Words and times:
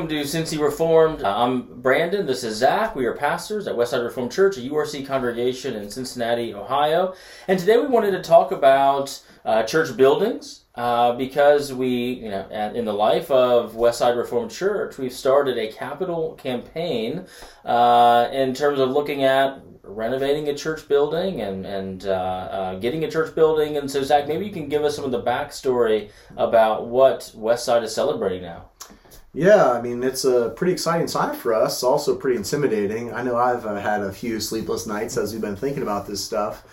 welcome 0.00 0.16
to 0.16 0.24
Cincy 0.24 0.58
Reformed. 0.58 1.22
Uh, 1.22 1.44
I'm 1.44 1.82
Brandon. 1.82 2.24
This 2.24 2.42
is 2.42 2.56
Zac. 2.56 2.96
We 2.96 3.04
are 3.04 3.12
pastors 3.12 3.66
at 3.66 3.74
Westside 3.74 4.02
Reformed 4.02 4.32
Church, 4.32 4.56
a 4.56 4.60
URC 4.62 5.06
congregation 5.06 5.76
in 5.76 5.90
Cincinnati, 5.90 6.54
Ohio. 6.54 7.14
And 7.48 7.58
today 7.58 7.76
we 7.76 7.86
wanted 7.86 8.12
to 8.12 8.22
talk 8.22 8.50
about 8.50 9.22
uh, 9.44 9.62
church 9.64 9.94
buildings 9.98 10.64
uh, 10.74 11.12
because 11.16 11.74
we, 11.74 12.12
you 12.14 12.30
know, 12.30 12.48
in 12.48 12.86
the 12.86 12.94
life 12.94 13.30
of 13.30 13.74
Westside 13.74 14.16
Reformed 14.16 14.50
Church, 14.50 14.96
we've 14.96 15.12
started 15.12 15.58
a 15.58 15.70
capital 15.70 16.32
campaign 16.36 17.26
uh, 17.66 18.30
in 18.32 18.54
terms 18.54 18.80
of 18.80 18.88
looking 18.88 19.24
at 19.24 19.60
renovating 19.82 20.48
a 20.48 20.54
church 20.54 20.88
building 20.88 21.42
and 21.42 21.66
and 21.66 22.06
uh, 22.06 22.10
uh, 22.10 22.74
getting 22.76 23.04
a 23.04 23.10
church 23.10 23.34
building. 23.34 23.76
And 23.76 23.90
so, 23.90 24.02
Zac, 24.02 24.26
maybe 24.26 24.46
you 24.46 24.52
can 24.52 24.70
give 24.70 24.82
us 24.82 24.96
some 24.96 25.04
of 25.04 25.10
the 25.10 25.22
backstory 25.22 26.08
about 26.38 26.86
what 26.86 27.30
Westside 27.36 27.82
is 27.82 27.94
celebrating 27.94 28.40
now. 28.40 28.70
Yeah, 29.32 29.70
I 29.70 29.80
mean 29.80 30.02
it's 30.02 30.24
a 30.24 30.50
pretty 30.50 30.72
exciting 30.72 31.06
time 31.06 31.36
for 31.36 31.54
us. 31.54 31.82
Also 31.82 32.16
pretty 32.16 32.36
intimidating. 32.36 33.12
I 33.12 33.22
know 33.22 33.36
I've 33.36 33.64
uh, 33.64 33.76
had 33.76 34.00
a 34.02 34.12
few 34.12 34.40
sleepless 34.40 34.86
nights 34.86 35.16
as 35.16 35.32
we've 35.32 35.40
been 35.40 35.56
thinking 35.56 35.82
about 35.82 36.06
this 36.06 36.22
stuff. 36.22 36.64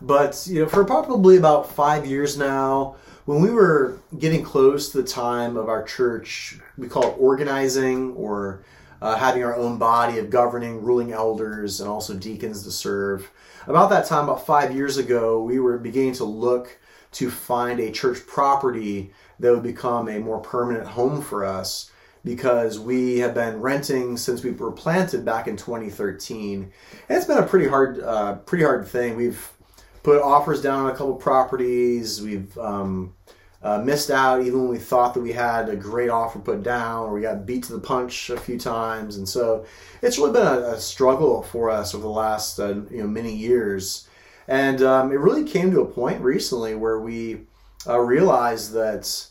But 0.00 0.46
you 0.48 0.60
know, 0.60 0.68
for 0.68 0.84
probably 0.84 1.36
about 1.38 1.70
five 1.70 2.06
years 2.06 2.38
now, 2.38 2.96
when 3.24 3.40
we 3.40 3.50
were 3.50 3.98
getting 4.18 4.44
close 4.44 4.90
to 4.90 5.02
the 5.02 5.08
time 5.08 5.56
of 5.56 5.68
our 5.68 5.82
church, 5.82 6.58
we 6.78 6.88
call 6.88 7.04
it 7.04 7.16
organizing 7.18 8.12
or 8.14 8.62
uh, 9.02 9.16
having 9.16 9.42
our 9.42 9.56
own 9.56 9.78
body 9.78 10.18
of 10.18 10.30
governing, 10.30 10.82
ruling 10.82 11.12
elders, 11.12 11.80
and 11.80 11.88
also 11.88 12.14
deacons 12.14 12.62
to 12.62 12.70
serve. 12.70 13.30
About 13.66 13.90
that 13.90 14.06
time, 14.06 14.24
about 14.24 14.46
five 14.46 14.74
years 14.74 14.98
ago, 14.98 15.42
we 15.42 15.58
were 15.58 15.78
beginning 15.78 16.14
to 16.14 16.24
look 16.24 16.78
to 17.12 17.30
find 17.30 17.80
a 17.80 17.90
church 17.90 18.24
property 18.26 19.12
that 19.40 19.52
would 19.52 19.62
become 19.62 20.08
a 20.08 20.18
more 20.18 20.38
permanent 20.40 20.86
home 20.86 21.20
for 21.20 21.44
us 21.44 21.90
because 22.24 22.78
we 22.78 23.18
have 23.18 23.34
been 23.34 23.60
renting 23.60 24.16
since 24.16 24.42
we 24.42 24.50
were 24.50 24.72
planted 24.72 25.24
back 25.24 25.46
in 25.46 25.56
2013. 25.56 26.62
And 27.08 27.18
it's 27.18 27.26
been 27.26 27.38
a 27.38 27.46
pretty 27.46 27.68
hard, 27.68 28.00
uh, 28.00 28.36
pretty 28.36 28.64
hard 28.64 28.86
thing. 28.88 29.16
We've 29.16 29.52
put 30.02 30.22
offers 30.22 30.62
down 30.62 30.86
on 30.86 30.90
a 30.90 30.96
couple 30.96 31.14
properties. 31.16 32.22
We've 32.22 32.56
um, 32.58 33.14
uh, 33.62 33.78
missed 33.78 34.10
out 34.10 34.42
even 34.42 34.60
when 34.60 34.68
we 34.68 34.78
thought 34.78 35.14
that 35.14 35.20
we 35.20 35.32
had 35.32 35.68
a 35.68 35.76
great 35.76 36.10
offer 36.10 36.38
put 36.38 36.62
down, 36.62 37.06
or 37.06 37.14
we 37.14 37.22
got 37.22 37.46
beat 37.46 37.64
to 37.64 37.72
the 37.72 37.80
punch 37.80 38.30
a 38.30 38.36
few 38.36 38.58
times. 38.58 39.16
And 39.16 39.28
so 39.28 39.64
it's 40.02 40.18
really 40.18 40.32
been 40.32 40.46
a, 40.46 40.60
a 40.72 40.80
struggle 40.80 41.42
for 41.42 41.70
us 41.70 41.94
over 41.94 42.02
the 42.02 42.08
last 42.08 42.58
uh, 42.58 42.74
you 42.90 42.98
know 42.98 43.06
many 43.06 43.34
years. 43.34 44.08
And 44.48 44.82
um, 44.82 45.12
it 45.12 45.18
really 45.18 45.44
came 45.44 45.70
to 45.70 45.80
a 45.80 45.86
point 45.86 46.20
recently 46.20 46.74
where 46.74 47.00
we 47.00 47.46
uh, 47.86 47.98
realized 47.98 48.72
that 48.72 49.28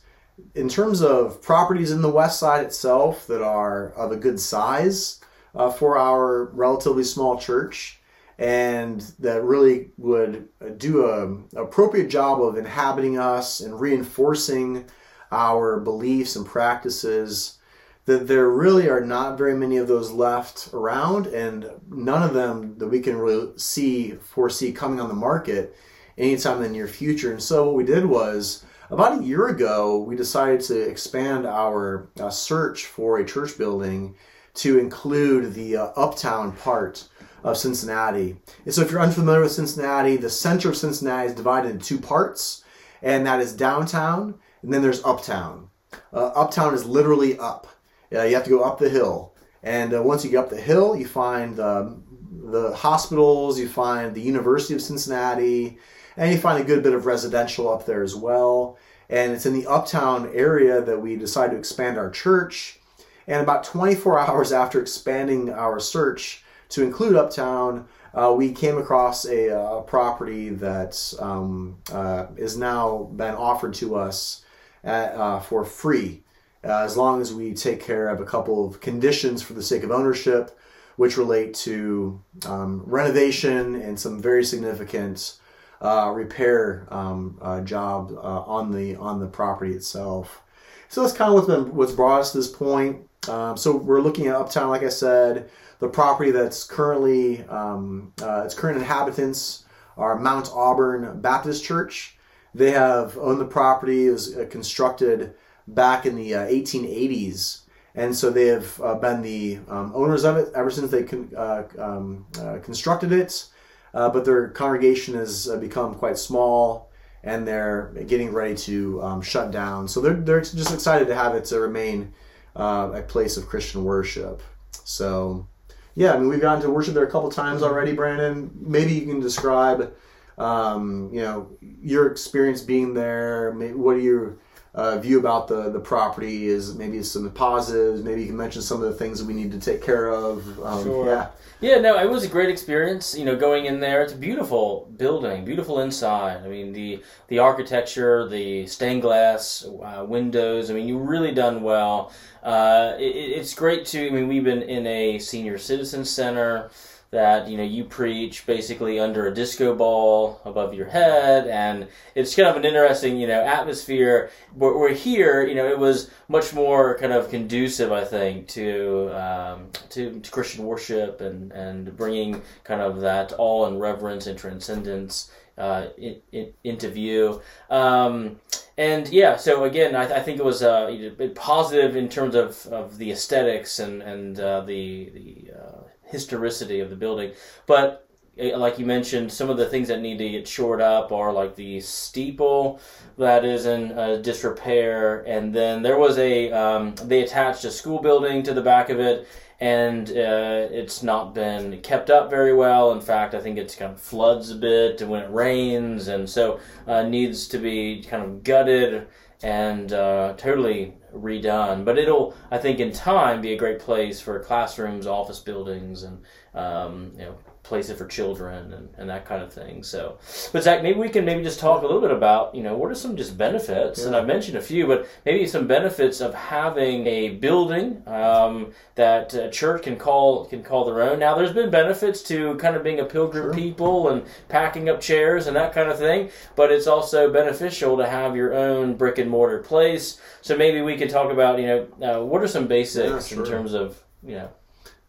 in 0.56 0.70
terms 0.70 1.02
of 1.02 1.42
properties 1.42 1.92
in 1.92 2.02
the 2.02 2.10
west 2.10 2.40
side 2.40 2.66
itself 2.66 3.28
that 3.28 3.42
are 3.42 3.92
of 3.94 4.12
a 4.12 4.18
good 4.18 4.40
size 4.40 5.20
uh, 5.56 5.70
for 5.70 5.98
our 5.98 6.46
relatively 6.46 7.04
small 7.04 7.38
church, 7.38 8.00
and 8.40 9.02
that 9.20 9.44
really 9.44 9.92
would 9.98 10.48
do 10.78 11.06
a 11.06 11.62
appropriate 11.62 12.10
job 12.10 12.42
of 12.42 12.58
inhabiting 12.58 13.18
us 13.18 13.62
and 13.62 13.80
reinforcing 13.80 14.86
our 15.32 15.80
beliefs 15.80 16.36
and 16.36 16.46
practices 16.46 17.60
that 18.06 18.28
there 18.28 18.50
really 18.50 18.90
are 18.90 19.02
not 19.02 19.38
very 19.38 19.56
many 19.56 19.78
of 19.78 19.88
those 19.88 20.12
left 20.12 20.70
around 20.74 21.28
and 21.28 21.70
none 21.90 22.22
of 22.22 22.34
them 22.34 22.78
that 22.78 22.88
we 22.88 23.00
can 23.00 23.16
really 23.16 23.58
see 23.58 24.12
foresee 24.12 24.72
coming 24.72 25.00
on 25.00 25.08
the 25.08 25.14
market 25.14 25.76
anytime 26.18 26.58
in 26.58 26.64
the 26.64 26.70
near 26.70 26.88
future. 26.88 27.32
And 27.32 27.42
so 27.42 27.66
what 27.66 27.76
we 27.76 27.86
did 27.86 28.06
was 28.06 28.66
about 28.94 29.20
a 29.20 29.24
year 29.24 29.48
ago 29.48 29.98
we 29.98 30.16
decided 30.16 30.62
to 30.62 30.80
expand 30.80 31.48
our 31.48 32.10
uh, 32.20 32.30
search 32.30 32.86
for 32.86 33.18
a 33.18 33.26
church 33.26 33.58
building 33.58 34.16
to 34.54 34.78
include 34.78 35.56
the 35.56 35.76
uh, 35.76 35.86
uptown 35.96 36.52
part 36.52 37.08
of 37.44 37.58
Cincinnati. 37.58 38.38
And 38.66 38.74
so, 38.74 38.84
if 38.84 38.92
you're 38.92 39.02
unfamiliar 39.02 39.42
with 39.42 39.52
Cincinnati, 39.52 40.16
the 40.16 40.30
center 40.30 40.70
of 40.70 40.78
Cincinnati 40.78 41.30
is 41.30 41.36
divided 41.36 41.72
into 41.72 41.86
two 41.86 41.98
parts, 41.98 42.64
and 43.02 43.26
that 43.26 43.42
is 43.42 43.52
downtown, 43.54 44.36
and 44.62 44.72
then 44.72 44.84
there's 44.84 45.04
uptown. 45.04 45.70
Uh, 46.14 46.28
uptown 46.28 46.76
is 46.76 46.86
literally 46.86 47.38
up. 47.40 47.68
Uh, 48.14 48.22
you 48.24 48.36
have 48.36 48.44
to 48.44 48.50
go 48.52 48.64
up 48.64 48.78
the 48.78 48.90
hill, 48.90 49.34
and 49.64 49.94
uh, 49.94 50.04
once 50.04 50.24
you 50.24 50.30
get 50.30 50.44
up 50.44 50.50
the 50.52 50.62
hill, 50.62 50.96
you 50.96 51.08
find 51.08 51.56
the 51.56 52.72
hospitals, 52.76 53.60
you 53.60 53.68
find 53.68 54.14
the 54.14 54.22
University 54.22 54.76
of 54.76 54.82
Cincinnati, 54.82 55.80
and 56.18 56.32
you 56.32 56.38
find 56.38 56.62
a 56.62 56.66
good 56.66 56.84
bit 56.84 56.94
of 56.94 57.06
residential 57.06 57.70
up 57.70 57.86
there 57.86 58.04
as 58.04 58.16
well. 58.16 58.78
And 59.10 59.34
it's 59.34 59.46
in 59.46 59.54
the 59.54 59.68
uptown 59.68 60.32
area 60.34 60.82
that 60.82 61.02
we 61.02 61.16
decided 61.16 61.52
to 61.52 61.60
expand 61.60 61.98
our 61.98 62.10
church. 62.10 62.80
And 63.28 63.42
about 63.42 63.64
24 63.64 64.20
hours 64.28 64.52
after 64.52 64.82
expanding 64.82 65.50
our 65.50 65.80
search, 65.80 66.44
to 66.74 66.82
include 66.82 67.16
Uptown, 67.16 67.88
uh, 68.16 68.34
we 68.36 68.52
came 68.52 68.80
across 68.80 69.26
a, 69.26 69.50
a 69.50 69.60
uh, 69.60 69.82
property 69.82 70.50
that 70.50 71.14
um, 71.20 71.78
uh, 71.92 72.26
is 72.36 72.58
now 72.58 73.12
been 73.16 73.36
offered 73.36 73.76
to 73.76 73.96
us 73.96 74.44
at, 74.84 75.14
uh, 75.14 75.40
for 75.40 75.66
free, 75.66 76.24
uh, 76.64 76.80
as 76.80 76.98
long 76.98 77.22
as 77.22 77.32
we 77.32 77.54
take 77.54 77.80
care 77.80 78.10
of 78.10 78.20
a 78.20 78.26
couple 78.26 78.68
of 78.68 78.82
conditions 78.82 79.44
for 79.44 79.54
the 79.54 79.62
sake 79.62 79.84
of 79.84 79.92
ownership, 79.92 80.58
which 80.96 81.16
relate 81.16 81.54
to 81.54 82.20
um, 82.48 82.82
renovation 82.88 83.76
and 83.76 84.00
some 84.00 84.20
very 84.20 84.44
significant 84.44 85.38
uh, 85.82 86.12
repair 86.14 86.88
um, 86.90 87.38
uh, 87.42 87.62
job 87.62 88.12
uh, 88.16 88.42
on 88.42 88.72
the 88.72 88.96
on 88.96 89.20
the 89.20 89.28
property 89.28 89.74
itself. 89.74 90.42
So 90.90 91.02
that's 91.02 91.14
kind 91.14 91.30
of 91.30 91.36
what's 91.36 91.48
been 91.48 91.76
what's 91.76 91.92
brought 91.92 92.22
us 92.22 92.32
to 92.32 92.38
this 92.38 92.48
point. 92.48 93.08
Um, 93.28 93.58
so 93.58 93.76
we're 93.76 94.02
looking 94.02 94.28
at 94.28 94.36
Uptown, 94.36 94.70
like 94.70 94.84
I 94.84 94.90
said. 94.90 95.50
The 95.80 95.90
property 95.90 96.32
that's 96.32 96.64
currently 96.64 97.44
um, 97.46 98.14
uh, 98.22 98.44
its 98.46 98.54
current 98.54 98.78
inhabitants 98.78 99.66
are 99.98 100.18
Mount 100.18 100.50
Auburn 100.54 101.20
Baptist 101.22 101.64
Church. 101.64 102.18
They 102.56 102.72
have 102.72 103.18
owned 103.18 103.42
the 103.42 103.46
property. 103.46 104.08
It 104.08 104.12
was 104.12 104.38
uh, 104.38 104.46
constructed 104.50 105.34
back 105.68 106.06
in 106.06 106.16
the 106.16 106.36
uh, 106.36 106.46
1880s, 106.46 107.62
and 107.96 108.16
so 108.16 108.30
they 108.30 108.48
have 108.48 108.80
uh, 108.82 108.96
been 108.96 109.22
the 109.22 109.60
um, 109.68 109.92
owners 109.96 110.24
of 110.24 110.38
it 110.38 110.50
ever 110.56 110.70
since 110.70 110.92
they 110.92 111.04
con- 111.04 111.32
uh, 111.36 111.64
um, 111.78 112.26
uh, 112.40 112.60
constructed 112.64 113.12
it. 113.12 113.46
But 113.94 114.26
their 114.26 114.50
congregation 114.50 115.14
has 115.14 115.48
become 115.62 115.96
quite 115.96 116.18
small 116.18 116.92
and 117.24 117.48
they're 117.48 117.94
getting 118.08 118.34
ready 118.34 118.56
to 118.56 119.02
um, 119.02 119.22
shut 119.22 119.52
down. 119.52 119.88
So 119.88 120.02
they're, 120.02 120.14
they're 120.14 120.42
just 120.42 120.74
excited 120.74 121.08
to 121.08 121.16
have 121.16 121.36
it 121.36 121.46
to 121.46 121.60
remain 121.60 122.14
uh, 122.56 122.92
a 122.96 123.02
place 123.02 123.38
of 123.38 123.48
Christian 123.48 123.84
worship. 123.86 124.42
So 124.84 125.48
yeah, 125.96 126.14
I 126.14 126.18
mean, 126.18 126.28
we've 126.28 126.42
gotten 126.42 126.62
to 126.64 126.70
worship 126.70 126.96
there 126.96 127.06
a 127.06 127.12
couple 127.12 127.30
times 127.30 127.62
already, 127.62 127.94
Brandon. 127.94 128.52
Maybe 128.60 128.94
you 128.94 129.06
can 129.06 129.20
describe, 129.20 129.94
um, 130.38 131.10
you 131.14 131.22
know, 131.22 131.50
your 131.62 132.08
experience 132.08 132.62
being 132.62 132.94
there. 132.94 133.52
What 133.52 133.96
are 133.98 134.00
your 134.00 134.38
uh, 134.74 134.98
view 134.98 135.20
about 135.20 135.48
the 135.48 135.70
the 135.70 135.80
property? 135.80 136.48
Is 136.48 136.76
maybe 136.76 137.02
some 137.04 137.30
positives. 137.32 138.04
Maybe 138.04 138.22
you 138.22 138.28
can 138.28 138.38
mention 138.38 138.62
some 138.62 138.82
of 138.82 138.90
the 138.90 138.96
things 138.96 139.20
that 139.20 139.26
we 139.26 139.34
need 139.34 139.52
to 139.52 139.60
take 139.60 139.82
care 139.82 140.10
of. 140.10 140.60
Um, 140.64 140.84
sure. 140.84 141.08
Yeah. 141.08 141.28
Yeah. 141.62 141.80
No, 141.80 141.98
it 141.98 142.10
was 142.10 142.24
a 142.24 142.28
great 142.28 142.50
experience. 142.50 143.18
You 143.18 143.26
know, 143.26 143.36
going 143.36 143.66
in 143.66 143.80
there. 143.80 144.02
It's 144.02 144.14
a 144.14 144.18
beautiful 144.18 144.92
building, 144.98 145.46
beautiful 145.46 145.80
inside. 145.80 146.44
I 146.44 146.48
mean, 146.48 146.74
the 146.74 147.04
the 147.28 147.40
architecture, 147.40 148.28
the 148.28 148.68
stained 148.68 149.02
glass 149.02 149.66
uh, 149.66 150.06
windows. 150.08 150.70
I 150.70 150.74
mean, 150.74 150.88
you 150.88 150.98
really 150.98 151.34
done 151.34 151.62
well. 151.62 152.12
Uh, 152.42 152.96
it, 153.00 153.16
it's 153.16 153.54
great 153.54 153.86
to. 153.88 154.08
I 154.08 154.10
mean, 154.10 154.28
we've 154.28 154.44
been 154.44 154.64
in 154.64 154.86
a 154.88 155.20
senior 155.20 155.58
citizen 155.58 156.04
center 156.04 156.70
that 157.14 157.48
you 157.48 157.58
know 157.58 157.64
you 157.64 157.84
preach 157.84 158.44
basically 158.48 159.00
under 159.00 159.28
a 159.28 159.34
disco 159.34 159.76
ball 159.76 160.42
above 160.46 160.74
your 160.74 160.88
head 160.88 161.48
and 161.48 161.88
it's 162.16 162.36
kind 162.36 162.48
of 162.48 162.56
an 162.56 162.66
interesting 162.66 163.18
you 163.18 163.28
know 163.28 163.40
atmosphere 163.40 164.32
but 164.58 164.76
we're 164.76 164.94
here 164.94 165.46
you 165.46 165.54
know 165.54 165.68
it 165.70 165.78
was 165.78 166.10
much 166.28 166.56
more 166.56 166.98
kind 166.98 167.14
of 167.14 167.30
conducive 167.30 167.92
i 167.92 168.04
think 168.04 168.48
to 168.48 169.10
um, 169.16 169.70
to, 169.90 170.20
to 170.22 170.32
christian 170.32 170.66
worship 170.66 171.22
and 171.22 171.52
and 171.52 171.96
bringing 171.96 172.42
kind 172.64 172.82
of 172.82 173.00
that 173.02 173.32
all 173.34 173.68
in 173.68 173.78
reverence 173.78 174.26
and 174.26 174.38
transcendence 174.38 175.32
uh, 175.56 175.86
in, 176.00 176.20
in, 176.32 176.52
into 176.64 176.90
view. 176.90 177.40
Um, 177.70 178.40
and 178.76 179.08
yeah, 179.10 179.36
so 179.36 179.66
again, 179.66 179.96
I, 179.96 180.16
I 180.16 180.20
think 180.20 180.40
it 180.40 180.44
was 180.44 180.64
uh, 180.64 181.12
positive 181.36 181.96
in 181.96 182.10
terms 182.10 182.34
of, 182.34 182.66
of 182.68 182.98
the 182.98 183.12
aesthetics 183.12 183.78
and 183.78 184.02
and 184.02 184.40
uh, 184.40 184.62
the 184.62 185.12
the 185.14 185.52
uh, 185.56 185.84
historicity 186.14 186.80
of 186.80 186.90
the 186.90 186.96
building. 186.96 187.34
But 187.66 188.08
eh, 188.38 188.56
like 188.56 188.80
you 188.80 188.86
mentioned, 188.86 189.34
some 189.34 189.50
of 189.50 189.58
the 189.58 189.66
things 189.68 189.90
that 189.90 190.00
need 190.00 190.20
to 190.20 190.30
get 190.30 190.48
shored 190.48 190.80
up 190.80 191.12
are 191.12 191.34
like 191.34 191.56
the 191.56 191.82
steeple 191.82 192.80
that 193.18 193.44
is 193.44 193.66
in 193.66 193.92
uh, 193.92 194.18
disrepair, 194.18 195.24
and 195.28 195.54
then 195.54 195.82
there 195.82 195.98
was 195.98 196.18
a 196.18 196.52
um, 196.52 196.96
they 197.04 197.22
attached 197.24 197.66
a 197.66 197.72
school 197.72 198.00
building 198.00 198.44
to 198.44 198.54
the 198.54 198.62
back 198.62 198.90
of 198.90 199.00
it, 199.00 199.28
and 199.60 200.10
uh, 200.10 200.68
it's 200.72 201.04
not 201.04 201.34
been 201.34 201.82
kept 201.82 202.10
up 202.10 202.30
very 202.30 202.54
well. 202.54 202.92
In 202.92 203.02
fact, 203.02 203.34
I 203.36 203.42
think 203.42 203.58
it's 203.58 203.76
kind 203.76 203.92
of 203.94 204.00
floods 204.00 204.52
a 204.52 204.56
bit 204.56 205.02
when 205.02 205.24
it 205.24 205.32
rains, 205.32 206.08
and 206.08 206.30
so 206.30 206.60
uh, 206.88 207.04
needs 207.04 207.48
to 207.50 207.58
be 207.58 208.04
kind 208.04 208.24
of 208.24 208.44
gutted 208.44 209.08
and 209.44 209.92
uh, 209.92 210.34
totally 210.38 210.94
redone. 211.14 211.86
But 211.86 211.98
it'll, 211.98 212.36
I 212.52 212.58
think, 212.58 212.80
in 212.80 212.92
time, 212.92 213.42
be 213.42 213.54
a 213.54 213.58
great 213.58 213.80
place 213.80 214.20
for 214.20 214.40
classrooms, 214.40 215.08
office 215.08 215.40
buildings, 215.40 216.04
and 216.04 216.22
um, 216.54 217.12
you 217.16 217.26
know, 217.26 217.36
place 217.64 217.90
it 217.90 217.98
for 217.98 218.06
children 218.06 218.74
and, 218.74 218.90
and 218.98 219.10
that 219.10 219.26
kind 219.26 219.42
of 219.42 219.52
thing. 219.52 219.84
So, 219.84 220.20
but 220.52 220.64
Zac, 220.64 220.84
maybe 220.84 221.00
we 221.00 221.10
can 221.10 221.24
maybe 221.24 221.44
just 221.44 221.60
talk 221.60 221.82
a 221.82 221.86
little 221.86 222.02
bit 222.02 222.12
about, 222.12 222.54
you 222.54 222.62
know, 222.62 222.76
what 222.76 222.92
are 222.92 222.96
some 222.96 223.16
just 223.16 223.38
benefits? 223.38 224.02
Yeah. 224.02 224.08
And 224.08 224.16
I've 224.16 224.28
mentioned 224.28 224.58
a 224.58 224.62
few, 224.62 224.86
but 224.86 225.08
maybe 225.26 225.48
some 225.48 225.66
benefits 225.66 226.20
of 226.20 226.34
having 226.34 227.08
a 227.08 227.30
building 227.30 228.04
um, 228.06 228.74
that 228.96 229.34
a 229.34 229.50
church 229.50 229.84
can 229.84 229.96
call 229.96 230.46
can 230.46 230.62
call 230.62 230.84
their 230.86 231.02
own. 231.02 231.20
Now, 231.20 231.36
there's 231.36 231.54
been 231.54 231.70
benefits 231.70 232.22
to 232.24 232.56
kind 232.56 232.76
of 232.76 232.84
being 232.84 233.00
a 233.00 233.06
pilgrim 233.06 233.46
sure. 233.46 233.54
people 233.54 234.10
and 234.10 234.24
packing 234.50 234.90
up 234.90 235.00
chairs 235.00 235.48
and 235.48 235.56
that 235.56 235.74
kind 235.74 235.90
of 235.90 235.98
thing, 235.98 236.30
but 236.56 236.72
it's 236.72 236.88
also 236.88 237.32
beneficial 237.32 237.98
to 237.98 238.08
have 238.08 238.36
your 238.36 238.54
own 238.54 238.96
brick 238.96 239.18
and 239.18 239.30
mortar 239.30 239.60
place. 239.60 240.20
So 240.42 240.58
maybe 240.58 240.82
we 240.82 240.98
could 240.98 241.10
talk 241.10 241.32
about, 241.32 241.60
you 241.60 241.68
know, 241.68 241.88
uh, 242.02 242.26
what 242.26 242.42
are 242.42 242.48
some 242.48 242.68
basics 242.68 243.32
yeah, 243.32 243.36
sure. 243.38 243.46
in 243.46 243.50
terms 243.50 243.74
of, 243.74 244.04
you 244.22 244.36
know, 244.36 244.50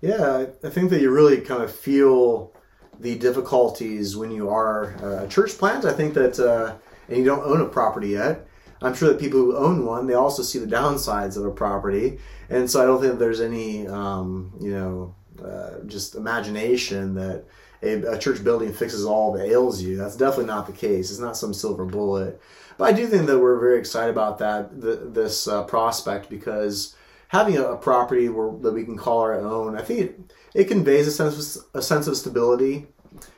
yeah, 0.00 0.46
I 0.62 0.68
think 0.68 0.90
that 0.90 1.00
you 1.00 1.10
really 1.10 1.40
kind 1.40 1.62
of 1.62 1.74
feel 1.74 2.52
the 3.00 3.16
difficulties 3.18 4.16
when 4.16 4.30
you 4.30 4.48
are 4.48 4.94
uh, 5.02 5.24
a 5.24 5.28
church 5.28 5.56
plant. 5.58 5.84
I 5.84 5.92
think 5.92 6.14
that, 6.14 6.38
uh, 6.38 6.74
and 7.08 7.18
you 7.18 7.24
don't 7.24 7.44
own 7.44 7.60
a 7.60 7.68
property 7.68 8.08
yet. 8.08 8.46
I'm 8.82 8.94
sure 8.94 9.08
that 9.08 9.20
people 9.20 9.40
who 9.40 9.56
own 9.56 9.86
one, 9.86 10.06
they 10.06 10.14
also 10.14 10.42
see 10.42 10.58
the 10.58 10.66
downsides 10.66 11.36
of 11.36 11.46
a 11.46 11.50
property, 11.50 12.18
and 12.50 12.70
so 12.70 12.82
I 12.82 12.86
don't 12.86 13.00
think 13.00 13.18
there's 13.18 13.40
any, 13.40 13.86
um, 13.86 14.52
you 14.60 14.72
know, 14.72 15.14
uh, 15.42 15.84
just 15.86 16.14
imagination 16.14 17.14
that 17.14 17.44
a, 17.82 18.14
a, 18.14 18.18
church 18.18 18.44
building 18.44 18.72
fixes 18.72 19.04
all 19.04 19.32
that 19.32 19.48
ails 19.48 19.82
you. 19.82 19.96
That's 19.96 20.16
definitely 20.16 20.46
not 20.46 20.66
the 20.66 20.72
case. 20.72 21.10
It's 21.10 21.18
not 21.18 21.36
some 21.36 21.52
silver 21.52 21.84
bullet. 21.84 22.40
But 22.78 22.84
I 22.84 22.92
do 22.92 23.06
think 23.06 23.26
that 23.26 23.38
we're 23.38 23.58
very 23.58 23.78
excited 23.78 24.10
about 24.10 24.38
that, 24.38 24.80
the, 24.80 24.96
this 24.96 25.48
uh, 25.48 25.64
prospect, 25.64 26.28
because 26.28 26.94
having 27.28 27.56
a, 27.56 27.64
a 27.64 27.76
property 27.76 28.28
where, 28.28 28.52
that 28.62 28.72
we 28.72 28.84
can 28.84 28.96
call 28.96 29.20
our 29.20 29.34
own, 29.34 29.76
I 29.76 29.82
think 29.82 30.00
it, 30.00 30.20
it 30.54 30.64
conveys 30.64 31.06
a 31.06 31.10
sense 31.10 31.56
of, 31.56 31.64
a 31.74 31.82
sense 31.82 32.06
of 32.06 32.16
stability. 32.16 32.86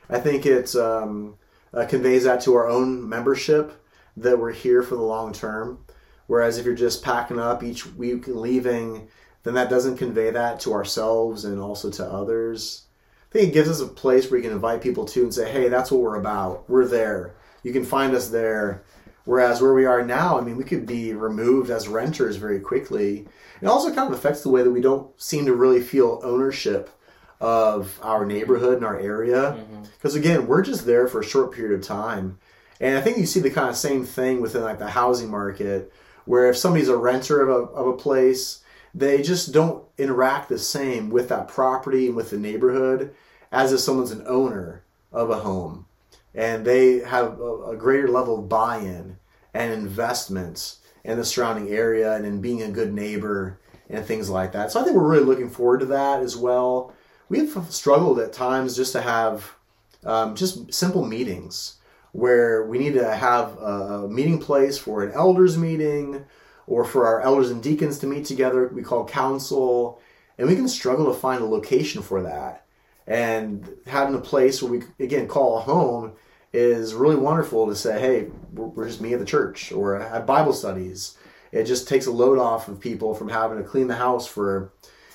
I 0.08 0.20
think 0.20 0.46
it 0.46 0.74
um, 0.76 1.36
uh, 1.72 1.86
conveys 1.86 2.24
that 2.24 2.40
to 2.42 2.54
our 2.54 2.68
own 2.68 3.08
membership 3.08 3.72
that 4.16 4.38
we're 4.38 4.52
here 4.52 4.82
for 4.82 4.96
the 4.96 5.02
long 5.02 5.32
term. 5.32 5.84
Whereas 6.26 6.58
if 6.58 6.66
you're 6.66 6.74
just 6.74 7.04
packing 7.04 7.38
up 7.38 7.62
each 7.62 7.86
week 7.86 8.26
and 8.26 8.40
leaving, 8.40 9.08
then 9.44 9.54
that 9.54 9.70
doesn't 9.70 9.98
convey 9.98 10.30
that 10.30 10.58
to 10.60 10.72
ourselves 10.72 11.44
and 11.44 11.60
also 11.60 11.90
to 11.90 12.04
others. 12.04 12.86
I 13.30 13.32
think 13.32 13.48
it 13.48 13.54
gives 13.54 13.68
us 13.68 13.80
a 13.80 13.86
place 13.86 14.30
where 14.30 14.38
you 14.38 14.42
can 14.42 14.52
invite 14.52 14.80
people 14.80 15.04
to 15.06 15.22
and 15.22 15.32
say, 15.32 15.50
hey, 15.50 15.68
that's 15.68 15.90
what 15.90 16.00
we're 16.00 16.16
about. 16.16 16.68
We're 16.68 16.86
there. 16.86 17.34
You 17.62 17.72
can 17.72 17.84
find 17.84 18.14
us 18.14 18.28
there. 18.28 18.82
Whereas 19.26 19.60
where 19.60 19.74
we 19.74 19.84
are 19.84 20.02
now, 20.02 20.38
I 20.38 20.40
mean, 20.40 20.56
we 20.56 20.64
could 20.64 20.86
be 20.86 21.12
removed 21.12 21.68
as 21.68 21.88
renters 21.88 22.36
very 22.36 22.60
quickly 22.60 23.26
it 23.60 23.66
also 23.66 23.92
kind 23.92 24.12
of 24.12 24.18
affects 24.18 24.42
the 24.42 24.50
way 24.50 24.62
that 24.62 24.70
we 24.70 24.80
don't 24.80 25.18
seem 25.20 25.46
to 25.46 25.54
really 25.54 25.80
feel 25.80 26.20
ownership 26.22 26.90
of 27.40 27.98
our 28.02 28.24
neighborhood 28.24 28.76
and 28.76 28.84
our 28.84 28.98
area. 28.98 29.64
Because 29.96 30.14
mm-hmm. 30.14 30.20
again, 30.20 30.46
we're 30.46 30.62
just 30.62 30.86
there 30.86 31.08
for 31.08 31.20
a 31.20 31.24
short 31.24 31.52
period 31.52 31.78
of 31.78 31.86
time. 31.86 32.38
And 32.80 32.96
I 32.96 33.00
think 33.00 33.16
you 33.16 33.26
see 33.26 33.40
the 33.40 33.50
kind 33.50 33.68
of 33.68 33.76
same 33.76 34.04
thing 34.04 34.40
within 34.40 34.62
like 34.62 34.78
the 34.78 34.88
housing 34.88 35.30
market, 35.30 35.92
where 36.26 36.50
if 36.50 36.56
somebody's 36.56 36.88
a 36.88 36.96
renter 36.96 37.40
of 37.40 37.48
a, 37.48 37.72
of 37.72 37.86
a 37.86 37.96
place, 37.96 38.62
they 38.94 39.22
just 39.22 39.52
don't 39.52 39.84
interact 39.96 40.48
the 40.48 40.58
same 40.58 41.10
with 41.10 41.28
that 41.28 41.48
property 41.48 42.06
and 42.06 42.16
with 42.16 42.30
the 42.30 42.38
neighborhood 42.38 43.14
as 43.52 43.72
if 43.72 43.80
someone's 43.80 44.10
an 44.10 44.24
owner 44.26 44.82
of 45.12 45.30
a 45.30 45.36
home. 45.36 45.85
And 46.36 46.64
they 46.64 47.00
have 47.00 47.40
a, 47.40 47.70
a 47.70 47.76
greater 47.76 48.08
level 48.08 48.38
of 48.38 48.48
buy 48.48 48.78
in 48.78 49.16
and 49.52 49.72
investments 49.72 50.78
in 51.02 51.16
the 51.16 51.24
surrounding 51.24 51.70
area 51.70 52.14
and 52.14 52.24
in 52.24 52.40
being 52.40 52.62
a 52.62 52.70
good 52.70 52.92
neighbor 52.92 53.58
and 53.88 54.04
things 54.04 54.30
like 54.30 54.52
that. 54.52 54.70
So 54.70 54.80
I 54.80 54.84
think 54.84 54.96
we're 54.96 55.08
really 55.08 55.24
looking 55.24 55.50
forward 55.50 55.80
to 55.80 55.86
that 55.86 56.20
as 56.20 56.36
well. 56.36 56.92
We've 57.28 57.56
struggled 57.70 58.20
at 58.20 58.32
times 58.32 58.76
just 58.76 58.92
to 58.92 59.00
have 59.00 59.54
um, 60.04 60.36
just 60.36 60.72
simple 60.72 61.04
meetings 61.04 61.76
where 62.12 62.64
we 62.66 62.78
need 62.78 62.94
to 62.94 63.14
have 63.14 63.58
a 63.58 64.08
meeting 64.08 64.38
place 64.38 64.78
for 64.78 65.02
an 65.02 65.12
elders 65.12 65.58
meeting 65.58 66.24
or 66.66 66.84
for 66.84 67.06
our 67.06 67.20
elders 67.20 67.50
and 67.50 67.62
deacons 67.62 67.98
to 67.98 68.06
meet 68.06 68.24
together. 68.24 68.68
We 68.68 68.82
call 68.82 69.06
council, 69.06 70.00
and 70.38 70.48
we 70.48 70.56
can 70.56 70.68
struggle 70.68 71.06
to 71.06 71.18
find 71.18 71.42
a 71.42 71.46
location 71.46 72.02
for 72.02 72.22
that. 72.22 72.66
And 73.06 73.68
having 73.86 74.14
a 74.14 74.20
place 74.20 74.62
where 74.62 74.72
we 74.72 74.82
again 74.98 75.28
call 75.28 75.58
a 75.58 75.60
home 75.60 76.14
is 76.56 76.94
really 76.94 77.16
wonderful 77.16 77.66
to 77.66 77.76
say, 77.76 78.00
hey, 78.00 78.28
we're 78.54 78.86
just 78.86 79.02
me 79.02 79.12
at 79.12 79.18
the 79.18 79.26
church 79.26 79.72
or 79.72 79.96
at 79.96 80.26
Bible 80.26 80.54
studies. 80.54 81.16
It 81.52 81.64
just 81.64 81.86
takes 81.86 82.06
a 82.06 82.10
load 82.10 82.38
off 82.38 82.68
of 82.68 82.80
people 82.80 83.14
from 83.14 83.28
having 83.28 83.58
to 83.58 83.64
clean 83.64 83.88
the 83.88 83.96
house 83.96 84.26
for 84.26 84.72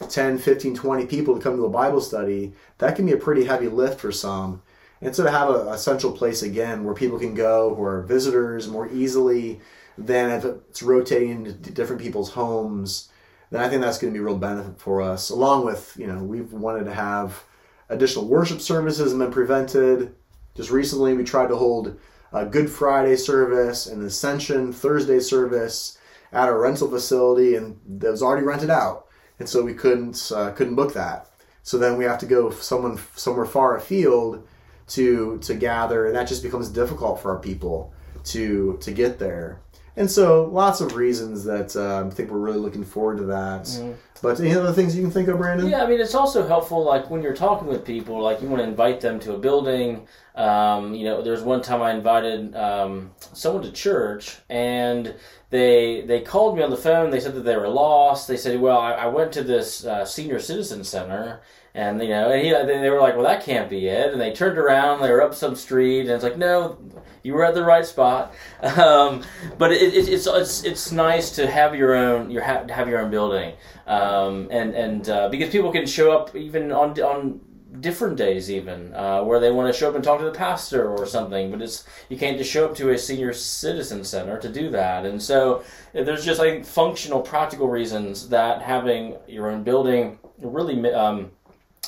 10, 0.07 0.37
15, 0.37 0.75
20 0.75 1.05
people 1.07 1.35
to 1.35 1.41
come 1.41 1.55
to 1.55 1.65
a 1.65 1.69
Bible 1.69 1.99
study. 1.99 2.53
That 2.77 2.95
can 2.95 3.07
be 3.07 3.13
a 3.13 3.17
pretty 3.17 3.45
heavy 3.45 3.67
lift 3.67 3.99
for 3.99 4.11
some. 4.11 4.61
And 5.01 5.15
so 5.15 5.23
to 5.23 5.31
have 5.31 5.49
a, 5.49 5.71
a 5.71 5.77
central 5.79 6.13
place 6.13 6.43
again 6.43 6.83
where 6.83 6.93
people 6.93 7.17
can 7.17 7.33
go 7.33 7.73
who 7.73 7.83
are 7.83 8.03
visitors 8.03 8.67
more 8.67 8.87
easily 8.91 9.59
than 9.97 10.29
if 10.29 10.45
it's 10.45 10.83
rotating 10.83 11.31
into 11.31 11.71
different 11.71 12.03
people's 12.03 12.29
homes, 12.29 13.09
then 13.49 13.61
I 13.61 13.67
think 13.67 13.81
that's 13.81 13.97
going 13.97 14.13
to 14.13 14.17
be 14.17 14.21
a 14.21 14.25
real 14.25 14.37
benefit 14.37 14.79
for 14.79 15.01
us. 15.01 15.31
Along 15.31 15.65
with, 15.65 15.95
you 15.97 16.05
know, 16.05 16.23
we've 16.23 16.53
wanted 16.53 16.85
to 16.85 16.93
have 16.93 17.43
additional 17.89 18.27
worship 18.27 18.61
services 18.61 19.11
and 19.11 19.19
been 19.19 19.31
prevented 19.31 20.15
just 20.55 20.71
recently, 20.71 21.13
we 21.13 21.23
tried 21.23 21.47
to 21.47 21.55
hold 21.55 21.97
a 22.33 22.45
Good 22.45 22.69
Friday 22.69 23.15
service 23.15 23.87
and 23.87 24.03
Ascension 24.03 24.73
Thursday 24.73 25.19
service 25.19 25.97
at 26.31 26.49
a 26.49 26.53
rental 26.53 26.89
facility, 26.89 27.55
and 27.55 27.79
that 27.85 28.11
was 28.11 28.21
already 28.21 28.45
rented 28.45 28.69
out, 28.69 29.07
and 29.39 29.49
so 29.49 29.63
we 29.63 29.73
couldn't 29.73 30.31
uh, 30.33 30.51
couldn't 30.51 30.75
book 30.75 30.93
that. 30.93 31.27
So 31.63 31.77
then 31.77 31.97
we 31.97 32.05
have 32.05 32.19
to 32.19 32.25
go 32.25 32.49
someone 32.51 32.99
somewhere 33.15 33.45
far 33.45 33.75
afield 33.75 34.47
to 34.89 35.39
to 35.39 35.53
gather, 35.53 36.05
and 36.07 36.15
that 36.15 36.27
just 36.27 36.43
becomes 36.43 36.69
difficult 36.69 37.21
for 37.21 37.31
our 37.31 37.39
people 37.39 37.93
to 38.25 38.77
to 38.81 38.91
get 38.91 39.19
there. 39.19 39.61
And 39.97 40.09
so, 40.09 40.45
lots 40.45 40.79
of 40.79 40.95
reasons 40.95 41.43
that 41.43 41.75
um, 41.75 42.07
I 42.07 42.09
think 42.11 42.31
we're 42.31 42.39
really 42.39 42.59
looking 42.59 42.83
forward 42.83 43.17
to 43.17 43.25
that. 43.25 43.63
Mm-hmm. 43.63 43.91
But 44.21 44.39
any 44.39 44.55
other 44.55 44.71
things 44.71 44.95
you 44.95 45.01
can 45.01 45.11
think 45.11 45.27
of, 45.27 45.37
Brandon? 45.39 45.67
Yeah, 45.67 45.83
I 45.83 45.87
mean, 45.87 45.99
it's 45.99 46.15
also 46.15 46.47
helpful, 46.47 46.83
like 46.83 47.09
when 47.09 47.21
you're 47.21 47.35
talking 47.35 47.67
with 47.67 47.83
people, 47.83 48.21
like 48.21 48.41
you 48.41 48.47
want 48.47 48.61
to 48.61 48.67
invite 48.67 49.01
them 49.01 49.19
to 49.21 49.33
a 49.33 49.37
building. 49.37 50.07
Um, 50.35 50.93
you 50.93 51.05
know, 51.05 51.21
there's 51.21 51.41
one 51.41 51.61
time 51.61 51.81
I 51.81 51.91
invited 51.91 52.55
um, 52.55 53.11
someone 53.33 53.63
to 53.63 53.71
church, 53.71 54.37
and 54.47 55.15
they 55.49 56.01
they 56.01 56.21
called 56.21 56.55
me 56.55 56.63
on 56.63 56.69
the 56.69 56.77
phone. 56.77 57.09
They 57.09 57.19
said 57.19 57.33
that 57.33 57.41
they 57.41 57.57
were 57.57 57.67
lost. 57.67 58.27
They 58.27 58.37
said, 58.37 58.61
"Well, 58.61 58.77
I, 58.77 58.91
I 58.91 59.05
went 59.07 59.33
to 59.33 59.43
this 59.43 59.85
uh, 59.85 60.05
senior 60.05 60.39
citizen 60.39 60.83
center." 60.83 61.41
And 61.73 62.01
you 62.01 62.09
know, 62.09 62.29
and 62.31 62.45
he, 62.45 62.51
they 62.51 62.89
were 62.89 62.99
like, 62.99 63.15
"Well, 63.15 63.25
that 63.25 63.43
can't 63.43 63.69
be 63.69 63.87
it." 63.87 64.11
And 64.11 64.19
they 64.19 64.33
turned 64.33 64.57
around. 64.57 65.01
They 65.01 65.09
were 65.09 65.21
up 65.21 65.33
some 65.33 65.55
street, 65.55 66.01
and 66.01 66.09
it's 66.09 66.23
like, 66.23 66.37
"No, 66.37 66.77
you 67.23 67.33
were 67.33 67.45
at 67.45 67.53
the 67.53 67.63
right 67.63 67.85
spot." 67.85 68.33
Um, 68.61 69.23
but 69.57 69.71
it, 69.71 69.81
it, 69.81 70.07
it's 70.09 70.27
it's 70.27 70.63
it's 70.63 70.91
nice 70.91 71.31
to 71.35 71.49
have 71.49 71.75
your 71.75 71.95
own 71.95 72.29
your 72.29 72.43
have 72.43 72.87
your 72.87 72.99
own 72.99 73.09
building, 73.09 73.53
um, 73.87 74.47
and 74.51 74.75
and 74.75 75.09
uh, 75.09 75.29
because 75.29 75.49
people 75.49 75.71
can 75.71 75.85
show 75.85 76.11
up 76.11 76.35
even 76.35 76.71
on 76.71 76.99
on 77.01 77.41
different 77.79 78.17
days 78.17 78.51
even 78.51 78.93
uh, 78.93 79.23
where 79.23 79.39
they 79.39 79.49
want 79.49 79.71
to 79.71 79.77
show 79.77 79.87
up 79.87 79.95
and 79.95 80.03
talk 80.03 80.19
to 80.19 80.25
the 80.25 80.31
pastor 80.31 80.89
or 80.89 81.05
something 81.05 81.49
but 81.49 81.61
it's 81.61 81.85
you 82.09 82.17
can't 82.17 82.37
just 82.37 82.51
show 82.51 82.65
up 82.65 82.75
to 82.75 82.89
a 82.89 82.97
senior 82.97 83.31
citizen 83.31 84.03
center 84.03 84.37
to 84.37 84.49
do 84.49 84.69
that 84.69 85.05
and 85.05 85.21
so 85.21 85.63
there's 85.93 86.25
just 86.25 86.37
like 86.39 86.65
functional 86.65 87.21
practical 87.21 87.69
reasons 87.69 88.27
that 88.27 88.61
having 88.61 89.15
your 89.25 89.49
own 89.49 89.63
building 89.63 90.19
really 90.39 90.91
um, 90.91 91.31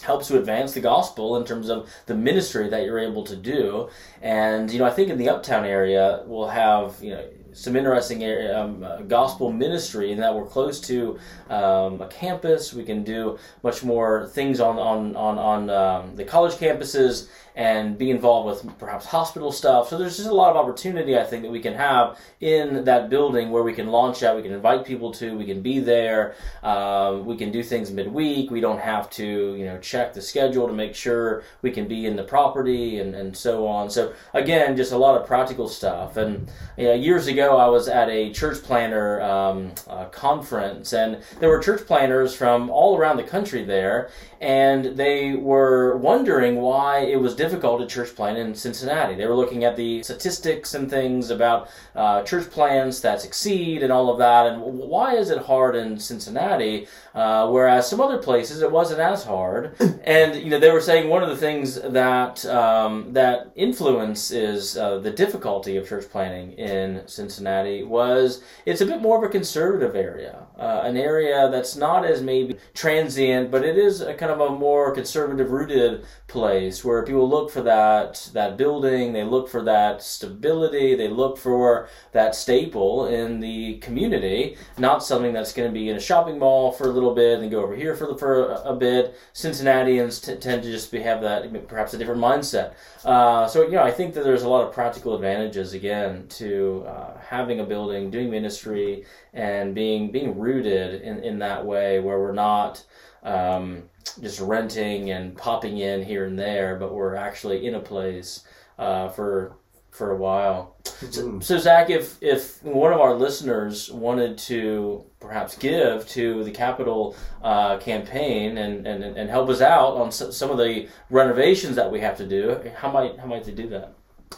helps 0.01 0.27
to 0.27 0.37
advance 0.37 0.73
the 0.73 0.81
gospel 0.81 1.37
in 1.37 1.45
terms 1.45 1.69
of 1.69 1.89
the 2.07 2.15
ministry 2.15 2.67
that 2.69 2.83
you're 2.85 2.99
able 2.99 3.23
to 3.23 3.35
do. 3.35 3.89
And 4.21 4.71
you 4.71 4.79
know, 4.79 4.85
I 4.85 4.91
think 4.91 5.09
in 5.09 5.17
the 5.17 5.29
uptown 5.29 5.65
area 5.65 6.23
we'll 6.25 6.49
have 6.49 6.95
you 7.01 7.11
know 7.11 7.25
some 7.53 7.75
interesting 7.75 8.23
um, 8.51 8.83
uh, 8.83 8.97
gospel 9.01 9.51
ministry 9.51 10.11
in 10.11 10.19
that 10.19 10.33
we're 10.33 10.45
close 10.45 10.79
to 10.81 11.19
um, 11.49 12.01
a 12.01 12.07
campus. 12.07 12.73
We 12.73 12.83
can 12.83 13.03
do 13.03 13.37
much 13.63 13.83
more 13.83 14.27
things 14.27 14.59
on 14.59 14.77
on 14.77 15.15
on 15.15 15.37
on 15.37 15.69
um, 15.69 16.15
the 16.15 16.23
college 16.23 16.53
campuses 16.53 17.27
and 17.55 17.97
be 17.97 18.09
involved 18.09 18.65
with 18.65 18.79
perhaps 18.79 19.05
hospital 19.05 19.51
stuff. 19.51 19.89
So 19.89 19.97
there's 19.97 20.17
just 20.17 20.29
a 20.29 20.33
lot 20.33 20.49
of 20.49 20.57
opportunity 20.57 21.17
I 21.17 21.23
think 21.23 21.43
that 21.43 21.51
we 21.51 21.59
can 21.59 21.75
have 21.75 22.19
in 22.41 22.83
that 22.85 23.09
building 23.09 23.51
where 23.51 23.61
we 23.61 23.73
can 23.73 23.87
launch 23.87 24.23
out. 24.23 24.35
We 24.35 24.41
can 24.41 24.53
invite 24.53 24.85
people 24.85 25.11
to. 25.13 25.37
We 25.37 25.45
can 25.45 25.61
be 25.61 25.79
there. 25.79 26.35
Um, 26.63 27.25
we 27.25 27.37
can 27.37 27.51
do 27.51 27.61
things 27.61 27.91
midweek. 27.91 28.49
We 28.49 28.59
don't 28.61 28.79
have 28.79 29.09
to 29.11 29.55
you 29.55 29.65
know 29.65 29.77
check 29.79 30.13
the 30.13 30.21
schedule 30.21 30.67
to 30.67 30.73
make 30.73 30.95
sure 30.95 31.43
we 31.61 31.71
can 31.71 31.87
be 31.87 32.05
in 32.05 32.15
the 32.15 32.23
property 32.23 32.99
and 32.99 33.13
and 33.13 33.35
so 33.35 33.67
on. 33.67 33.89
So 33.89 34.13
again, 34.33 34.75
just 34.75 34.91
a 34.91 34.97
lot 34.97 35.19
of 35.19 35.27
practical 35.27 35.67
stuff. 35.67 36.17
And 36.17 36.49
you 36.77 36.85
know, 36.85 36.93
years 36.93 37.27
ago 37.27 37.42
ago, 37.45 37.57
I 37.57 37.67
was 37.67 37.87
at 37.87 38.09
a 38.09 38.31
church 38.31 38.63
planter 38.63 39.21
um, 39.21 39.71
uh, 39.87 40.05
conference, 40.05 40.93
and 40.93 41.19
there 41.39 41.49
were 41.49 41.59
church 41.59 41.85
planners 41.85 42.35
from 42.35 42.69
all 42.69 42.97
around 42.97 43.17
the 43.17 43.23
country 43.23 43.63
there, 43.63 44.09
and 44.41 44.97
they 44.97 45.35
were 45.35 45.97
wondering 45.97 46.57
why 46.57 46.99
it 46.99 47.19
was 47.19 47.35
difficult 47.35 47.79
to 47.79 47.87
church 47.87 48.15
plan 48.15 48.35
in 48.35 48.53
Cincinnati. 48.53 49.15
They 49.15 49.25
were 49.25 49.35
looking 49.35 49.63
at 49.63 49.75
the 49.75 50.03
statistics 50.03 50.73
and 50.73 50.89
things 50.89 51.29
about 51.29 51.69
uh, 51.95 52.23
church 52.23 52.49
plans 52.49 53.01
that 53.01 53.21
succeed 53.21 53.83
and 53.83 53.91
all 53.91 54.09
of 54.09 54.17
that, 54.17 54.47
and 54.47 54.61
why 54.61 55.15
is 55.15 55.29
it 55.29 55.39
hard 55.39 55.75
in 55.75 55.97
Cincinnati, 55.99 56.87
uh, 57.15 57.49
whereas 57.49 57.89
some 57.89 58.01
other 58.01 58.17
places 58.17 58.61
it 58.61 58.71
wasn't 58.71 58.99
as 58.99 59.23
hard. 59.23 59.75
and 60.03 60.35
you 60.35 60.49
know, 60.49 60.59
they 60.59 60.71
were 60.71 60.81
saying 60.81 61.09
one 61.09 61.23
of 61.23 61.29
the 61.29 61.37
things 61.37 61.79
that 61.81 62.45
um, 62.45 63.13
that 63.13 63.51
influence 63.55 64.31
is 64.31 64.77
uh, 64.77 64.99
the 64.99 65.11
difficulty 65.11 65.77
of 65.77 65.87
church 65.87 66.09
planning 66.09 66.53
in 66.53 67.01
Cincinnati 67.07 67.32
was 67.41 68.43
it's 68.65 68.81
a 68.81 68.85
bit 68.85 69.01
more 69.01 69.17
of 69.17 69.23
a 69.23 69.29
conservative 69.29 69.95
area, 69.95 70.45
uh, 70.57 70.81
an 70.83 70.97
area 70.97 71.49
that's 71.49 71.75
not 71.75 72.05
as 72.05 72.21
maybe 72.21 72.55
transient, 72.73 73.51
but 73.51 73.63
it 73.63 73.77
is 73.77 74.01
a 74.01 74.13
kind 74.13 74.31
of 74.31 74.39
a 74.39 74.49
more 74.51 74.93
conservative 74.93 75.51
rooted 75.51 76.05
place 76.27 76.83
where 76.83 77.03
people 77.03 77.29
look 77.29 77.51
for 77.51 77.61
that 77.61 78.29
that 78.33 78.57
building, 78.57 79.13
they 79.13 79.23
look 79.23 79.49
for 79.49 79.63
that 79.63 80.01
stability, 80.01 80.95
they 80.95 81.07
look 81.07 81.37
for 81.37 81.87
that 82.11 82.35
staple 82.35 83.07
in 83.07 83.39
the 83.39 83.77
community, 83.77 84.57
not 84.77 85.03
something 85.03 85.33
that's 85.33 85.53
going 85.53 85.69
to 85.69 85.73
be 85.73 85.89
in 85.89 85.95
a 85.95 85.99
shopping 85.99 86.39
mall 86.39 86.71
for 86.71 86.85
a 86.85 86.91
little 86.91 87.13
bit 87.13 87.39
and 87.39 87.51
go 87.51 87.63
over 87.63 87.75
here 87.75 87.95
for 87.95 88.07
the, 88.07 88.17
for 88.17 88.51
a, 88.51 88.55
a 88.71 88.75
bit. 88.75 89.15
Cincinnatians 89.33 90.19
t- 90.19 90.35
tend 90.35 90.63
to 90.63 90.71
just 90.71 90.91
be, 90.91 90.99
have 91.01 91.21
that 91.21 91.67
perhaps 91.67 91.93
a 91.93 91.97
different 91.97 92.21
mindset. 92.21 92.73
Uh, 93.05 93.47
so 93.47 93.63
you 93.63 93.71
know, 93.71 93.83
I 93.83 93.91
think 93.91 94.13
that 94.13 94.23
there's 94.23 94.43
a 94.43 94.49
lot 94.49 94.65
of 94.65 94.73
practical 94.73 95.15
advantages 95.15 95.73
again 95.73 96.27
to 96.29 96.85
uh, 96.87 97.17
having 97.23 97.59
a 97.59 97.65
building, 97.65 98.11
doing 98.11 98.29
ministry, 98.29 99.05
and 99.33 99.73
being 99.73 100.11
being 100.11 100.37
rooted 100.37 101.01
in, 101.01 101.23
in 101.23 101.39
that 101.39 101.65
way 101.65 101.99
where 101.99 102.19
we're 102.19 102.33
not. 102.33 102.83
Um, 103.23 103.83
just 104.21 104.41
renting 104.41 105.11
and 105.11 105.35
popping 105.37 105.77
in 105.77 106.03
here 106.03 106.25
and 106.25 106.37
there, 106.37 106.75
but 106.75 106.93
we're 106.93 107.15
actually 107.15 107.65
in 107.65 107.75
a 107.75 107.79
place 107.79 108.43
uh, 108.77 109.09
for 109.09 109.55
for 109.91 110.11
a 110.11 110.17
while. 110.17 110.75
So, 110.83 111.05
mm-hmm. 111.05 111.39
so, 111.41 111.57
Zac, 111.57 111.89
if 111.89 112.17
if 112.21 112.61
one 112.63 112.91
of 112.91 112.99
our 112.99 113.13
listeners 113.13 113.91
wanted 113.91 114.37
to 114.39 115.05
perhaps 115.19 115.55
give 115.55 116.07
to 116.09 116.43
the 116.43 116.51
capital 116.51 117.15
uh, 117.43 117.77
campaign 117.77 118.57
and, 118.57 118.87
and 118.87 119.03
and 119.03 119.29
help 119.29 119.49
us 119.49 119.61
out 119.61 119.95
on 119.95 120.11
some 120.11 120.49
of 120.49 120.57
the 120.57 120.87
renovations 121.09 121.75
that 121.75 121.91
we 121.91 121.99
have 121.99 122.17
to 122.17 122.27
do, 122.27 122.59
how 122.75 122.91
might 122.91 123.19
how 123.19 123.27
might 123.27 123.43
they 123.43 123.51
do 123.51 123.69
that? 123.69 123.93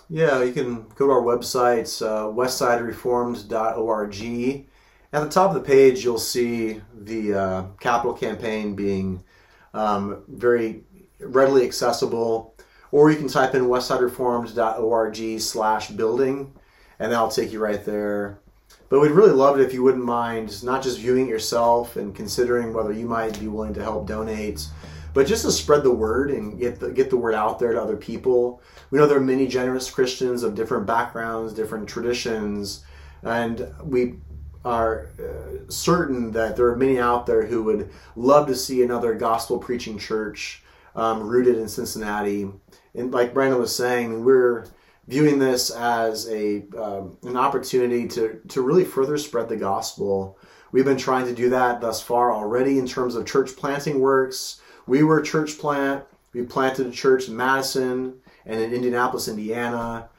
Yeah, 0.09 0.43
you 0.43 0.53
can 0.53 0.87
go 0.95 1.07
to 1.07 1.11
our 1.11 1.21
website, 1.21 2.01
uh, 2.01 2.31
westsidereformed.org. 2.33 4.65
At 5.13 5.23
the 5.23 5.29
top 5.29 5.49
of 5.49 5.55
the 5.55 5.61
page, 5.61 6.03
you'll 6.03 6.19
see 6.19 6.81
the 6.93 7.33
uh, 7.33 7.63
capital 7.79 8.13
campaign 8.13 8.75
being 8.75 9.23
um, 9.73 10.23
very 10.27 10.83
readily 11.19 11.65
accessible. 11.65 12.53
Or 12.91 13.11
you 13.11 13.17
can 13.17 13.27
type 13.27 13.55
in 13.55 13.63
westsidereformed.org 13.63 15.41
slash 15.41 15.89
building, 15.89 16.53
and 16.99 17.11
that'll 17.11 17.29
take 17.29 17.51
you 17.51 17.59
right 17.59 17.83
there. 17.83 18.39
But 18.89 18.99
we'd 18.99 19.11
really 19.11 19.31
love 19.31 19.59
it 19.59 19.63
if 19.63 19.73
you 19.73 19.83
wouldn't 19.83 20.05
mind 20.05 20.63
not 20.63 20.83
just 20.83 20.99
viewing 20.99 21.25
it 21.25 21.29
yourself 21.29 21.95
and 21.95 22.15
considering 22.15 22.71
whether 22.71 22.93
you 22.93 23.07
might 23.07 23.39
be 23.39 23.47
willing 23.47 23.73
to 23.73 23.83
help 23.83 24.07
donate, 24.07 24.67
but 25.15 25.25
just 25.25 25.45
to 25.45 25.51
spread 25.51 25.81
the 25.81 25.91
word 25.91 26.29
and 26.29 26.59
get 26.59 26.77
the, 26.77 26.91
get 26.91 27.09
the 27.09 27.15
word 27.15 27.33
out 27.33 27.57
there 27.57 27.71
to 27.71 27.81
other 27.81 27.95
people. 27.95 28.61
We 28.91 28.99
know 28.99 29.07
there 29.07 29.17
are 29.17 29.21
many 29.21 29.47
generous 29.47 29.89
Christians 29.89 30.43
of 30.43 30.55
different 30.55 30.85
backgrounds, 30.85 31.53
different 31.53 31.87
traditions, 31.87 32.83
and 33.23 33.73
we 33.81 34.15
are 34.65 35.11
uh, 35.17 35.71
certain 35.71 36.31
that 36.31 36.57
there 36.57 36.67
are 36.67 36.75
many 36.75 36.99
out 36.99 37.25
there 37.25 37.45
who 37.45 37.63
would 37.63 37.89
love 38.17 38.45
to 38.47 38.55
see 38.55 38.83
another 38.83 39.13
gospel 39.13 39.57
preaching 39.57 39.97
church 39.97 40.63
um, 40.95 41.23
rooted 41.23 41.57
in 41.57 41.69
Cincinnati. 41.69 42.49
And 42.93 43.11
like 43.13 43.33
Brandon 43.33 43.59
was 43.59 43.73
saying, 43.73 44.25
we're 44.25 44.65
viewing 45.07 45.39
this 45.39 45.69
as 45.69 46.27
a 46.29 46.65
um, 46.77 47.17
an 47.23 47.37
opportunity 47.37 48.07
to 48.09 48.41
to 48.49 48.61
really 48.61 48.83
further 48.83 49.17
spread 49.17 49.47
the 49.47 49.55
gospel. 49.55 50.37
We've 50.73 50.83
been 50.83 50.97
trying 50.97 51.25
to 51.27 51.33
do 51.33 51.49
that 51.51 51.79
thus 51.79 52.01
far 52.01 52.33
already 52.33 52.79
in 52.79 52.87
terms 52.87 53.15
of 53.15 53.25
church 53.25 53.55
planting 53.55 54.01
works. 54.01 54.61
We 54.87 55.03
were 55.03 55.19
a 55.19 55.23
church 55.23 55.57
plant. 55.57 56.03
We 56.33 56.43
planted 56.43 56.87
a 56.87 56.91
church 56.91 57.27
in 57.27 57.35
Madison 57.35 58.15
and 58.45 58.59
in 58.59 58.73
Indianapolis, 58.73 59.27
Indiana. 59.27 60.09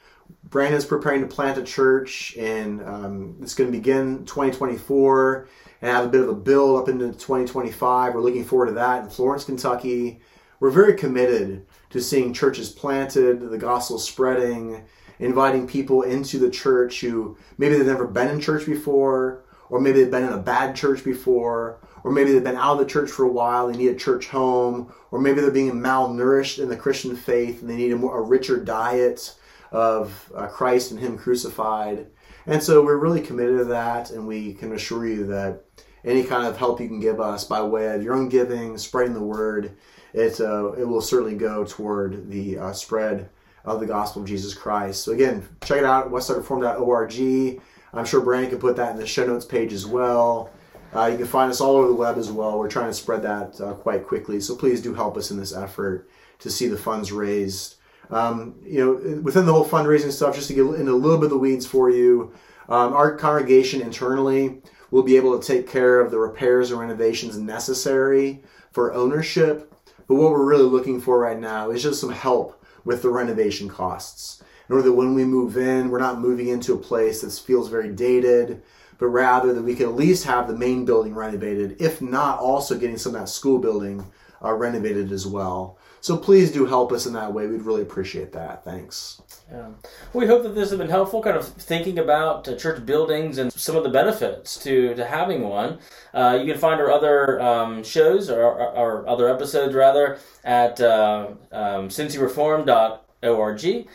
Brandon's 0.49 0.85
preparing 0.85 1.21
to 1.21 1.27
plant 1.27 1.57
a 1.57 1.63
church, 1.63 2.35
and 2.37 2.81
um, 2.83 3.37
it's 3.41 3.53
going 3.53 3.71
to 3.71 3.77
begin 3.77 4.25
2024 4.25 5.47
and 5.81 5.91
have 5.91 6.05
a 6.05 6.09
bit 6.09 6.21
of 6.21 6.29
a 6.29 6.35
build 6.35 6.81
up 6.81 6.89
into 6.89 7.07
2025. 7.07 8.13
We're 8.13 8.21
looking 8.21 8.45
forward 8.45 8.67
to 8.67 8.71
that 8.73 9.03
in 9.03 9.09
Florence, 9.09 9.43
Kentucky. 9.43 10.19
We're 10.59 10.71
very 10.71 10.95
committed 10.95 11.65
to 11.91 12.01
seeing 12.01 12.33
churches 12.33 12.69
planted, 12.69 13.49
the 13.49 13.57
gospel 13.57 13.99
spreading, 13.99 14.83
inviting 15.19 15.67
people 15.67 16.01
into 16.01 16.39
the 16.39 16.49
church 16.49 17.01
who 17.01 17.37
maybe 17.57 17.75
they've 17.77 17.85
never 17.85 18.07
been 18.07 18.29
in 18.29 18.41
church 18.41 18.65
before, 18.65 19.43
or 19.69 19.79
maybe 19.79 20.01
they've 20.01 20.11
been 20.11 20.23
in 20.23 20.33
a 20.33 20.37
bad 20.37 20.75
church 20.75 21.03
before, 21.03 21.79
or 22.03 22.11
maybe 22.11 22.31
they've 22.31 22.43
been 22.43 22.55
out 22.55 22.73
of 22.73 22.79
the 22.79 22.85
church 22.85 23.09
for 23.09 23.25
a 23.25 23.31
while, 23.31 23.67
they 23.67 23.77
need 23.77 23.89
a 23.89 23.95
church 23.95 24.27
home, 24.27 24.93
or 25.11 25.19
maybe 25.19 25.41
they're 25.41 25.51
being 25.51 25.71
malnourished 25.71 26.61
in 26.61 26.69
the 26.69 26.77
Christian 26.77 27.15
faith 27.15 27.61
and 27.61 27.69
they 27.69 27.75
need 27.75 27.91
a, 27.91 27.97
more, 27.97 28.17
a 28.17 28.21
richer 28.21 28.57
diet 28.57 29.35
of 29.71 30.31
uh, 30.35 30.47
Christ 30.47 30.91
and 30.91 30.99
Him 30.99 31.17
crucified. 31.17 32.07
And 32.45 32.63
so 32.63 32.83
we're 32.83 32.97
really 32.97 33.21
committed 33.21 33.57
to 33.57 33.65
that, 33.65 34.11
and 34.11 34.25
we 34.25 34.53
can 34.53 34.71
assure 34.71 35.05
you 35.05 35.25
that 35.27 35.63
any 36.05 36.23
kind 36.23 36.47
of 36.47 36.57
help 36.57 36.79
you 36.79 36.87
can 36.87 37.01
give 37.01 37.19
us 37.19 37.43
by 37.43 37.61
way 37.61 37.93
of 37.93 38.01
your 38.01 38.15
own 38.15 38.29
giving, 38.29 38.77
spreading 38.77 39.13
the 39.13 39.21
word, 39.21 39.75
it, 40.13 40.39
uh, 40.39 40.71
it 40.71 40.87
will 40.87 41.01
certainly 41.01 41.35
go 41.35 41.65
toward 41.65 42.29
the 42.29 42.57
uh, 42.57 42.71
spread 42.71 43.29
of 43.65 43.81
the 43.81 43.85
gospel 43.85 44.21
of 44.21 44.27
Jesus 44.27 44.53
Christ. 44.53 45.03
So 45.03 45.11
again, 45.11 45.47
check 45.63 45.79
it 45.79 45.83
out, 45.83 46.09
westsidereformed.org. 46.09 47.61
I'm 47.97 48.05
sure 48.05 48.21
Brandon 48.21 48.51
can 48.51 48.59
put 48.59 48.75
that 48.75 48.91
in 48.91 48.97
the 48.97 49.07
show 49.07 49.25
notes 49.25 49.45
page 49.45 49.73
as 49.73 49.85
well. 49.85 50.51
Uh, 50.95 51.07
you 51.07 51.17
can 51.17 51.27
find 51.27 51.51
us 51.51 51.59
all 51.59 51.75
over 51.75 51.87
the 51.87 51.93
web 51.93 52.17
as 52.17 52.31
well. 52.31 52.57
We're 52.57 52.69
trying 52.69 52.89
to 52.89 52.93
spread 52.93 53.21
that 53.23 53.59
uh, 53.59 53.73
quite 53.73 54.07
quickly. 54.07 54.39
So 54.39 54.55
please 54.55 54.81
do 54.81 54.93
help 54.93 55.17
us 55.17 55.31
in 55.31 55.37
this 55.37 55.53
effort 55.53 56.09
to 56.39 56.49
see 56.49 56.67
the 56.67 56.77
funds 56.77 57.11
raised 57.11 57.77
um, 58.09 58.55
you 58.63 58.83
know, 58.83 59.21
within 59.21 59.45
the 59.45 59.53
whole 59.53 59.65
fundraising 59.65 60.11
stuff, 60.11 60.35
just 60.35 60.47
to 60.47 60.53
get 60.53 60.61
into 60.61 60.91
a 60.91 60.93
little 60.93 61.17
bit 61.17 61.25
of 61.25 61.31
the 61.31 61.37
weeds 61.37 61.65
for 61.65 61.89
you, 61.89 62.33
um, 62.69 62.93
our 62.93 63.15
congregation 63.15 63.81
internally 63.81 64.61
will 64.91 65.03
be 65.03 65.17
able 65.17 65.37
to 65.37 65.45
take 65.45 65.69
care 65.69 65.99
of 65.99 66.11
the 66.11 66.19
repairs 66.19 66.71
and 66.71 66.79
renovations 66.79 67.37
necessary 67.37 68.43
for 68.71 68.93
ownership. 68.93 69.73
But 70.07 70.15
what 70.15 70.31
we're 70.31 70.45
really 70.45 70.63
looking 70.63 71.01
for 71.01 71.19
right 71.19 71.39
now 71.39 71.71
is 71.71 71.83
just 71.83 71.99
some 71.99 72.11
help 72.11 72.63
with 72.85 73.01
the 73.01 73.09
renovation 73.09 73.67
costs. 73.67 74.41
Order 74.69 74.83
that 74.83 74.93
when 74.93 75.13
we 75.13 75.23
move 75.23 75.57
in, 75.57 75.89
we're 75.89 75.99
not 75.99 76.19
moving 76.19 76.49
into 76.49 76.73
a 76.73 76.77
place 76.77 77.21
that 77.21 77.31
feels 77.31 77.69
very 77.69 77.89
dated, 77.89 78.61
but 78.97 79.07
rather 79.07 79.53
that 79.53 79.63
we 79.63 79.75
can 79.75 79.87
at 79.87 79.95
least 79.95 80.25
have 80.25 80.47
the 80.47 80.55
main 80.55 80.85
building 80.85 81.15
renovated, 81.15 81.81
if 81.81 82.01
not 82.01 82.39
also 82.39 82.77
getting 82.77 82.97
some 82.97 83.15
of 83.15 83.21
that 83.21 83.29
school 83.29 83.59
building 83.59 84.05
uh, 84.43 84.53
renovated 84.53 85.11
as 85.11 85.25
well. 85.25 85.77
So 86.01 86.15
please 86.15 86.51
do 86.51 86.65
help 86.65 86.91
us 86.91 87.05
in 87.05 87.13
that 87.13 87.33
way. 87.33 87.47
We'd 87.47 87.63
really 87.63 87.81
appreciate 87.81 88.31
that. 88.33 88.63
Thanks. 88.63 89.21
Yeah. 89.51 89.69
We 90.13 90.27
hope 90.27 90.43
that 90.43 90.55
this 90.55 90.69
has 90.69 90.77
been 90.77 90.89
helpful, 90.89 91.21
kind 91.21 91.35
of 91.35 91.47
thinking 91.47 91.99
about 91.99 92.47
uh, 92.47 92.55
church 92.55 92.85
buildings 92.85 93.37
and 93.39 93.51
some 93.51 93.75
of 93.75 93.83
the 93.83 93.89
benefits 93.89 94.57
to, 94.63 94.93
to 94.95 95.05
having 95.05 95.41
one. 95.41 95.79
Uh, 96.13 96.37
you 96.39 96.51
can 96.51 96.59
find 96.59 96.79
our 96.79 96.91
other 96.91 97.41
um, 97.41 97.83
shows 97.83 98.29
or 98.29 98.43
our, 98.43 99.07
other 99.07 99.27
episodes 99.27 99.73
rather 99.73 100.19
at 100.43 100.79
uh, 100.79 101.27
um, 101.51 101.89
cincyreform.org. 101.89 103.87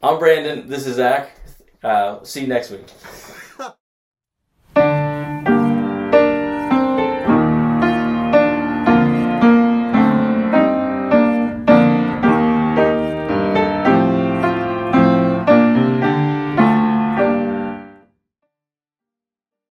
I'm 0.00 0.20
Brandon. 0.20 0.68
This 0.68 0.86
is 0.86 0.94
Zac. 0.94 1.32
Uh, 1.82 2.22
see 2.22 2.42
you 2.42 2.46
next 2.46 2.70
week. 2.70 2.86